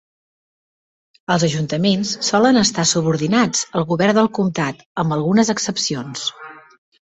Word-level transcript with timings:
Els 1.33 1.45
ajuntaments 1.47 2.13
solen 2.29 2.57
estar 2.63 2.87
subordinats 2.93 3.63
al 3.81 3.87
govern 3.93 4.19
del 4.21 4.33
comtat, 4.41 4.83
amb 5.05 5.19
algunes 5.19 5.55
excepcions. 5.59 6.29